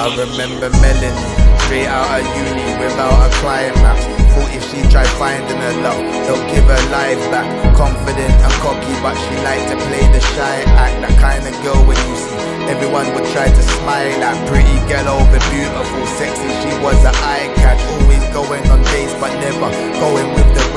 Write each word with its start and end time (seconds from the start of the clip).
I 0.00 0.08
remember 0.16 0.72
Melanie, 0.80 1.12
straight 1.68 1.84
out 1.84 2.08
of 2.08 2.24
uni 2.32 2.72
without 2.80 3.20
a 3.20 3.28
climax. 3.36 4.00
Thought 4.32 4.48
if 4.56 4.64
she 4.72 4.80
tried 4.88 5.12
finding 5.20 5.60
her 5.60 5.76
love, 5.84 6.00
they'll 6.24 6.40
give 6.48 6.64
her 6.64 6.84
life 6.88 7.20
back. 7.28 7.44
Confident 7.76 8.32
and 8.32 8.54
cocky, 8.64 8.96
but 9.04 9.12
she 9.12 9.36
liked 9.44 9.68
to 9.68 9.76
play 9.76 10.00
the 10.08 10.20
shy 10.32 10.64
act. 10.80 11.04
That 11.04 11.20
kind 11.20 11.44
of 11.44 11.52
girl 11.60 11.84
when 11.84 12.00
you 12.08 12.16
see 12.16 12.40
everyone 12.72 13.12
would 13.12 13.28
try 13.36 13.52
to 13.52 13.62
smile 13.76 14.24
at. 14.24 14.36
Pretty 14.48 14.72
girl 14.88 15.20
over 15.20 15.40
beautiful, 15.52 16.06
sexy, 16.16 16.48
she 16.64 16.72
was 16.80 16.96
an 17.04 17.12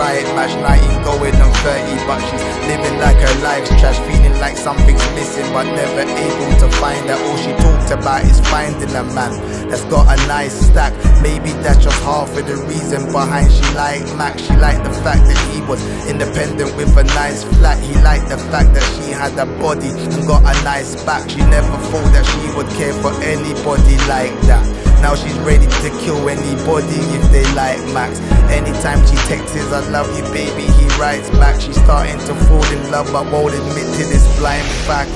right 0.03 0.27
match. 0.35 0.53
19 0.59 1.03
going 1.03 1.35
on 1.39 1.51
30, 1.63 2.07
but 2.07 2.19
she's 2.27 2.43
living 2.67 2.99
like 2.99 3.17
her 3.17 3.35
life's 3.41 3.71
trash. 3.79 3.99
Feeling 4.07 4.35
like 4.43 4.57
something's 4.57 5.03
missing, 5.15 5.47
but 5.55 5.63
never 5.63 6.03
able 6.03 6.51
to 6.59 6.67
find 6.79 7.07
her. 7.07 7.15
All 7.15 7.37
she 7.37 7.51
talked 7.63 7.91
about 7.91 8.23
is 8.27 8.39
finding 8.51 8.91
a 8.95 9.03
man 9.15 9.31
that's 9.69 9.85
got 9.85 10.05
a 10.11 10.17
nice 10.27 10.53
stack. 10.67 10.93
Maybe 11.21 11.51
that's 11.63 11.79
just 11.83 11.99
half 12.03 12.35
of 12.37 12.45
the 12.45 12.57
reason 12.67 13.11
behind 13.11 13.51
she 13.51 13.63
liked 13.75 14.11
Mac. 14.19 14.37
She 14.39 14.53
liked 14.57 14.83
the 14.83 14.93
fact 15.05 15.23
that 15.29 15.39
he 15.51 15.61
was 15.69 15.79
independent 16.07 16.75
with 16.75 16.91
a 16.97 17.05
nice 17.15 17.43
flat. 17.55 17.79
He 17.79 17.95
liked 18.03 18.27
the 18.29 18.37
fact 18.51 18.73
that 18.75 18.85
she 18.95 19.11
had 19.11 19.33
a 19.39 19.45
body 19.63 19.87
and 19.87 20.27
got 20.27 20.41
a 20.43 20.55
nice 20.63 21.01
back. 21.05 21.29
She 21.29 21.39
never 21.55 21.77
thought 21.89 22.09
that 22.11 22.25
she 22.27 22.43
would 22.55 22.67
care 22.75 22.93
for 23.01 23.13
anybody 23.23 23.95
like 24.11 24.35
that. 24.51 24.82
Now 25.03 25.19
she's 25.19 25.35
ready 25.43 25.67
to 25.67 25.89
kill 25.99 26.29
anybody 26.31 26.95
if 27.11 27.27
they 27.27 27.43
like 27.51 27.83
Max. 27.91 28.23
Anytime 28.47 29.03
she 29.03 29.19
texts, 29.27 29.59
I 29.67 29.83
love 29.91 30.07
you, 30.15 30.23
baby, 30.31 30.63
he 30.63 30.87
writes 30.95 31.27
back. 31.35 31.59
She's 31.59 31.75
starting 31.75 32.23
to 32.23 32.33
fall 32.47 32.63
in 32.71 32.87
love, 32.89 33.11
but 33.11 33.27
won't 33.27 33.51
admit 33.51 33.83
to 33.99 34.03
this 34.07 34.23
blind 34.39 34.63
fact. 34.87 35.11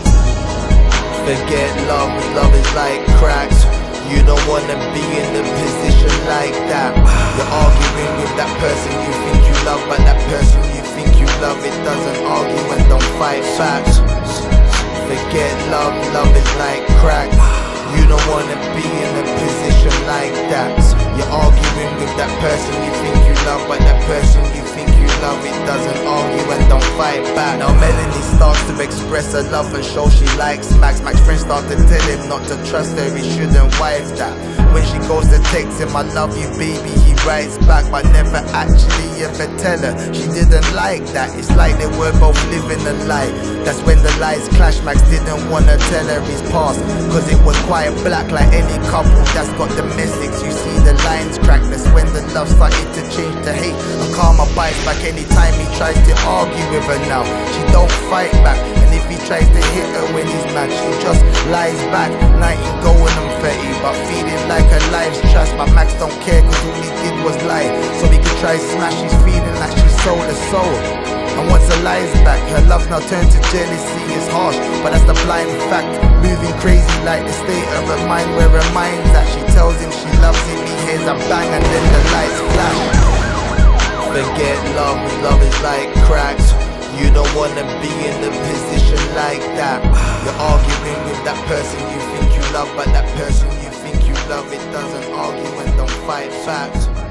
Forget 1.24 1.72
love, 1.88 2.12
love 2.36 2.52
is 2.52 2.68
like 2.76 3.00
cracks. 3.16 3.64
You 4.12 4.20
don't 4.28 4.44
wanna 4.44 4.76
be 4.92 5.08
in 5.08 5.32
a 5.40 5.44
position 5.56 6.12
like 6.28 6.56
that. 6.68 6.92
You're 7.40 7.48
arguing 7.48 8.12
with 8.20 8.36
that 8.36 8.52
person 8.60 8.92
you 8.92 9.14
think 9.24 9.40
you 9.48 9.56
love, 9.64 9.80
but 9.88 10.04
that 10.04 10.20
person 10.28 10.68
you 10.76 10.84
think 11.00 11.16
you 11.16 11.32
love, 11.40 11.64
it 11.64 11.76
doesn't 11.88 12.20
argue 12.28 12.76
and 12.76 12.84
don't 12.92 13.10
fight 13.16 13.40
facts. 13.56 14.04
Forget 15.08 15.56
love, 15.72 15.96
love 16.12 16.36
is 16.36 16.52
like 16.60 16.84
crack. 17.00 17.37
Love, 23.48 23.64
but 23.68 23.80
that 23.80 24.00
person 24.04 24.44
you 24.52 24.64
think 24.76 24.92
you 25.00 25.08
love, 25.24 25.40
it 25.40 25.56
doesn't 25.64 26.00
argue 26.04 26.52
and 26.52 26.64
don't 26.68 26.90
fight 27.00 27.24
back. 27.32 27.60
Now 27.60 27.72
Melanie 27.80 28.26
starts 28.36 28.60
to 28.68 28.74
express 28.84 29.32
her 29.32 29.44
love 29.56 29.74
and 29.74 29.84
show 29.84 30.10
she 30.10 30.28
likes 30.36 30.68
Max. 30.84 31.00
Max 31.02 31.20
friends 31.24 31.42
start 31.48 31.64
to 31.72 31.76
tell 31.76 32.06
him 32.12 32.28
not 32.28 32.44
to 32.52 32.56
trust 32.68 32.98
her, 33.00 33.08
he 33.16 33.24
shouldn't 33.24 33.72
wife 33.80 34.10
that. 34.20 34.36
When 34.74 34.84
goes 35.08 35.28
to 35.32 35.40
text 35.50 35.80
him, 35.80 35.96
I 35.96 36.04
love 36.12 36.36
you, 36.38 36.48
baby, 36.60 36.92
he 37.08 37.16
writes 37.24 37.58
back, 37.64 37.90
but 37.90 38.04
never 38.12 38.44
actually 38.52 39.24
ever 39.24 39.48
tell 39.58 39.80
her 39.80 39.96
she 40.14 40.28
didn't 40.36 40.68
like 40.76 41.04
that. 41.16 41.32
It's 41.40 41.50
like 41.56 41.80
they 41.80 41.88
were 41.98 42.12
both 42.20 42.38
living 42.52 42.84
a 42.86 42.94
lie. 43.08 43.32
That's 43.64 43.82
when 43.88 44.04
the 44.04 44.12
lies 44.20 44.48
clash. 44.60 44.80
Max 44.84 45.02
didn't 45.10 45.50
wanna 45.50 45.78
tell 45.90 46.06
her 46.06 46.22
his 46.28 46.44
past, 46.52 46.80
cause 47.10 47.26
it 47.32 47.40
was 47.48 47.58
quite 47.66 47.92
black, 48.04 48.30
like 48.32 48.52
any 48.54 48.78
couple 48.92 49.24
that's 49.32 49.52
got 49.56 49.72
domestics. 49.80 50.44
You 50.44 50.52
see 50.52 50.78
the 50.84 50.94
lines 51.08 51.40
crack, 51.40 51.64
that's 51.72 51.88
when 51.96 52.06
the 52.14 52.22
love 52.36 52.52
started 52.52 52.88
to 52.94 53.02
change 53.16 53.36
to 53.48 53.54
hate. 53.54 53.76
And 54.04 54.14
Karma 54.14 54.46
bites 54.56 54.78
back 54.86 55.00
anytime 55.04 55.56
he 55.56 55.66
tries 55.80 55.98
to 55.98 56.14
argue 56.28 56.68
with 56.70 56.84
her 56.86 57.00
now. 57.08 57.24
She 57.56 57.64
don't 57.72 57.92
fight 58.12 58.32
back, 58.44 58.60
and 58.84 58.92
if 58.94 59.08
he 59.08 59.18
tries 59.26 59.48
to 59.48 59.62
hit 59.74 59.88
her 59.96 60.06
when 60.14 60.28
he's 60.28 60.48
mad, 60.52 60.70
she 60.70 60.90
just 61.02 61.24
lies 61.48 61.80
back. 61.96 62.12
19 62.38 62.84
going 62.84 63.16
on 63.18 63.30
30, 63.42 63.82
but 63.82 63.96
her 63.96 64.37
life's 64.92 65.20
trash. 65.32 65.52
But 65.58 65.74
Max 65.74 65.94
don't 65.96 66.14
care, 66.22 66.42
cause 66.42 66.60
all 66.66 66.76
he 66.78 66.90
did 67.04 67.16
was 67.24 67.38
lie. 67.44 67.70
So 68.00 68.08
he 68.08 68.18
could 68.18 68.38
try 68.40 68.58
smash, 68.58 68.96
she's 68.96 69.18
feeling 69.24 69.58
like 69.60 69.74
she 69.76 69.90
sold 70.04 70.24
her 70.24 70.40
soul. 70.52 70.78
And 71.38 71.46
once 71.54 71.70
her 71.70 71.82
lies 71.84 72.10
back, 72.26 72.42
her 72.58 72.66
love 72.66 72.90
now 72.90 72.98
turned 72.98 73.30
to 73.30 73.40
jealousy. 73.54 74.02
It's 74.18 74.26
harsh, 74.34 74.58
but 74.82 74.90
that's 74.90 75.06
the 75.06 75.14
blind 75.22 75.54
fact. 75.70 75.86
Moving 76.26 76.54
crazy 76.58 76.90
like 77.06 77.22
the 77.22 77.36
state 77.46 77.70
of 77.78 77.86
her 77.86 78.02
mind, 78.10 78.26
where 78.34 78.50
her 78.50 78.68
mind's 78.74 79.14
at. 79.14 79.30
She 79.30 79.42
tells 79.54 79.78
him 79.78 79.92
she 79.94 80.10
loves 80.18 80.42
him, 80.50 80.58
he 80.66 80.74
hears 80.90 81.06
a 81.06 81.14
bang, 81.30 81.50
and 81.54 81.62
then 81.62 81.86
the 81.94 82.02
lights 82.10 82.40
flash. 82.54 82.82
Forget 84.10 84.58
love, 84.74 84.98
love 85.22 85.42
is 85.46 85.58
like 85.62 85.94
cracks. 86.10 86.58
You 86.98 87.14
don't 87.14 87.30
wanna 87.38 87.62
be 87.86 87.94
in 88.10 88.18
a 88.26 88.34
position 88.34 88.98
like 89.14 89.46
that. 89.62 89.86
You're 90.26 90.42
arguing 90.42 91.02
with 91.06 91.22
that 91.22 91.38
person 91.46 91.78
you 91.94 92.02
think 92.18 92.34
you 92.34 92.42
love, 92.50 92.70
but 92.74 92.90
that 92.98 93.06
person 93.14 93.46
love, 94.30 94.52
it 94.52 94.72
doesn't 94.72 95.14
argue 95.14 95.60
and 95.62 95.78
don't 95.78 95.90
fight 96.06 96.32
facts. 96.32 97.07